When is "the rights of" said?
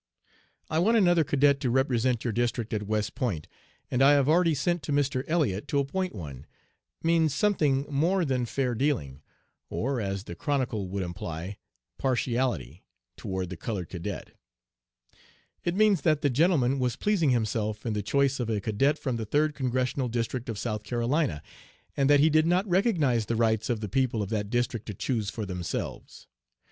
23.27-23.81